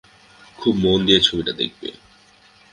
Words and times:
খুব 0.57 0.73
মন 0.75 0.99
দিয়ে 1.05 1.19
ছবিটা 1.19 1.51
দেখবে। 1.51 1.89